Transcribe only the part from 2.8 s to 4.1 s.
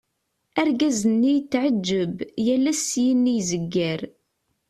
syin i zegger.